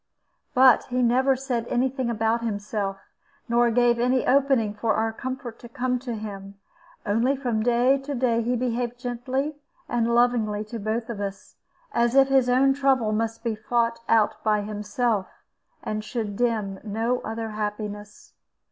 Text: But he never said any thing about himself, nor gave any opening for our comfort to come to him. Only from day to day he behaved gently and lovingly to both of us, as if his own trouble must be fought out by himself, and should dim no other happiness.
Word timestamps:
But 0.55 0.85
he 0.85 1.03
never 1.03 1.35
said 1.35 1.67
any 1.67 1.87
thing 1.87 2.09
about 2.09 2.41
himself, 2.43 2.97
nor 3.47 3.69
gave 3.69 3.99
any 3.99 4.25
opening 4.25 4.73
for 4.73 4.95
our 4.95 5.13
comfort 5.13 5.59
to 5.59 5.69
come 5.69 5.99
to 5.99 6.15
him. 6.15 6.55
Only 7.05 7.35
from 7.37 7.61
day 7.61 7.99
to 7.99 8.15
day 8.15 8.41
he 8.41 8.55
behaved 8.55 8.97
gently 8.99 9.57
and 9.87 10.15
lovingly 10.15 10.63
to 10.63 10.79
both 10.79 11.07
of 11.11 11.21
us, 11.21 11.53
as 11.93 12.15
if 12.15 12.29
his 12.29 12.49
own 12.49 12.73
trouble 12.73 13.11
must 13.11 13.43
be 13.43 13.53
fought 13.53 13.99
out 14.09 14.43
by 14.43 14.61
himself, 14.63 15.27
and 15.83 16.03
should 16.03 16.35
dim 16.35 16.79
no 16.83 17.19
other 17.19 17.49
happiness. 17.51 18.33